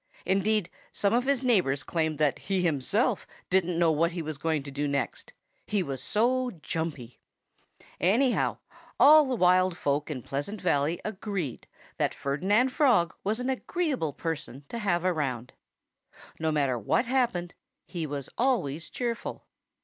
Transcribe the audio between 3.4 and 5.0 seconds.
didn't know what he was going to do